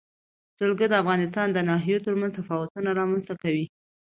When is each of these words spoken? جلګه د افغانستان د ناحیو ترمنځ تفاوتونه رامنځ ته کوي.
جلګه 0.57 0.85
د 0.89 0.93
افغانستان 1.03 1.47
د 1.51 1.57
ناحیو 1.69 2.03
ترمنځ 2.05 2.31
تفاوتونه 2.39 2.89
رامنځ 2.99 3.23
ته 3.29 3.33
کوي. 3.43 3.65